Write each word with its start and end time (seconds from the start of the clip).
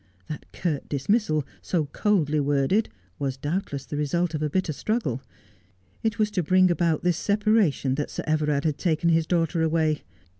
That 0.29 0.51
curt 0.51 0.89
dismissal, 0.89 1.45
so 1.61 1.85
coldly 1.85 2.39
worded, 2.39 2.89
was 3.19 3.37
doubtless 3.37 3.85
the 3.85 3.97
result 3.97 4.33
of 4.33 4.41
a 4.41 4.49
bitter 4.49 4.73
struggle. 4.73 5.21
It 6.01 6.17
was 6.17 6.31
to 6.31 6.41
bring 6.41 6.71
about 6.71 7.03
this 7.03 7.17
separation 7.17 7.93
that 7.93 8.09
Sir 8.09 8.23
Everard 8.25 8.65
had 8.65 8.79
taken 8.79 9.09
his 9.11 9.27
daughter 9.27 9.59
awav. 9.69 10.01